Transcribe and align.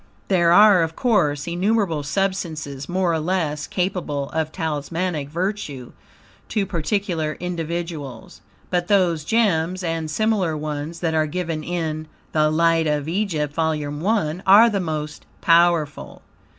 There 0.29 0.51
are, 0.51 0.81
of 0.81 0.95
course, 0.95 1.45
innumerable 1.45 2.01
substances, 2.01 2.89
more 2.89 3.13
or 3.13 3.19
less, 3.19 3.67
capable 3.67 4.31
of 4.31 4.51
talismanic 4.51 5.29
virtue 5.29 5.91
to 6.49 6.65
particular 6.65 7.37
individuals. 7.39 8.41
But 8.71 8.87
those 8.87 9.23
gems, 9.23 9.83
and 9.83 10.09
similar 10.09 10.57
ones, 10.57 11.01
that 11.01 11.13
are 11.13 11.27
given 11.27 11.63
in 11.63 12.07
"The 12.31 12.49
Light 12.49 12.87
of 12.87 13.07
Egypt," 13.07 13.53
Vol. 13.53 14.07
I, 14.07 14.41
are 14.47 14.71
the 14.71 14.79
most 14.79 15.27
powerful. 15.39 16.23